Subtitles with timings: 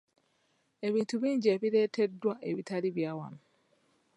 [0.87, 3.41] Ebintu bingi ebireeteddwa ebitali bya wano.